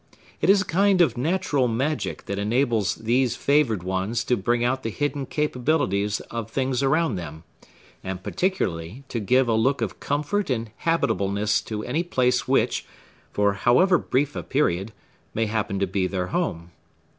It 0.41 0.49
is 0.49 0.63
a 0.63 0.65
kind 0.65 0.99
of 0.99 1.15
natural 1.15 1.67
magic 1.67 2.25
that 2.25 2.39
enables 2.39 2.95
these 2.95 3.35
favored 3.35 3.83
ones 3.83 4.23
to 4.23 4.35
bring 4.35 4.63
out 4.63 4.81
the 4.81 4.89
hidden 4.89 5.27
capabilities 5.27 6.21
of 6.31 6.49
things 6.49 6.81
around 6.81 7.17
them; 7.17 7.43
and 8.03 8.23
particularly 8.23 9.03
to 9.09 9.19
give 9.19 9.47
a 9.47 9.53
look 9.53 9.79
of 9.79 9.99
comfort 9.99 10.49
and 10.49 10.71
habitableness 10.85 11.61
to 11.65 11.83
any 11.83 12.01
place 12.01 12.47
which, 12.47 12.83
for 13.31 13.53
however 13.53 13.99
brief 13.99 14.35
a 14.35 14.41
period, 14.41 14.91
may 15.35 15.45
happen 15.45 15.77
to 15.77 15.85
be 15.85 16.07
their 16.07 16.29
home. 16.29 16.71